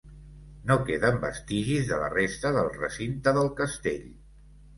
[0.69, 4.11] No queden vestigis de la resta del recinte del castell.